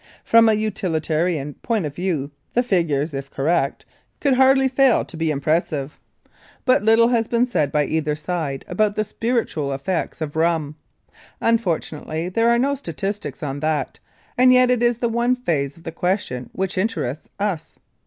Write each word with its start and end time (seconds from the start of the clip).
From 0.23 0.49
a 0.49 0.53
utilitarian 0.55 1.53
point 1.61 1.85
of 1.85 1.93
view 1.93 2.31
the 2.55 2.63
figures, 2.63 3.13
if 3.13 3.29
correct, 3.29 3.85
could 4.19 4.33
hardly 4.33 4.67
fail 4.67 5.05
to 5.05 5.15
be 5.15 5.29
impressive, 5.29 5.99
but 6.65 6.81
little 6.81 7.09
has 7.09 7.27
been 7.27 7.45
said 7.45 7.71
by 7.71 7.85
either 7.85 8.15
side 8.15 8.65
about 8.67 8.95
the 8.95 9.03
spiritual 9.05 9.71
aspects 9.71 10.19
of 10.19 10.35
rum. 10.35 10.75
Unfortunately 11.39 12.29
there 12.29 12.49
are 12.49 12.57
no 12.57 12.73
statistics 12.73 13.43
on 13.43 13.59
that, 13.59 13.99
and 14.39 14.51
yet 14.51 14.71
it 14.71 14.81
is 14.81 14.97
the 14.97 15.07
one 15.07 15.35
phase 15.35 15.77
of 15.77 15.83
the 15.83 15.91
question 15.91 16.49
which 16.51 16.79
interests 16.79 17.29
us. 17.39 17.77